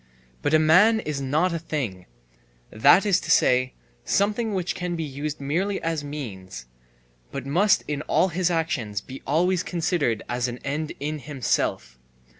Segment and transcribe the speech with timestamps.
[0.41, 2.07] But a man is not a thing,
[2.71, 3.73] that is to say,
[4.03, 6.65] something which can be used merely as means,
[7.31, 11.99] but must in all his actions be always considered as an end in himself.